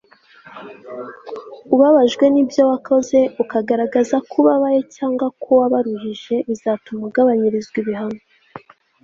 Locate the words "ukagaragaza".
3.43-4.15